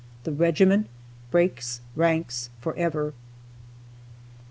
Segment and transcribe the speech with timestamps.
[0.23, 0.87] THE REGIMENT
[1.29, 3.13] "BREAKS RANKS" FOREVER.